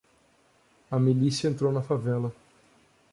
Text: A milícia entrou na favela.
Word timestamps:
A 0.89 0.97
milícia 0.97 1.47
entrou 1.47 1.71
na 1.71 1.83
favela. 1.83 2.33